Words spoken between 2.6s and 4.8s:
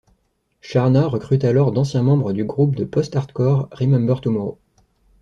de post-hardcore Remember Tomorrow.